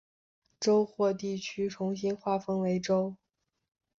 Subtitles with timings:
[0.59, 3.15] 州或地区重新划分为州。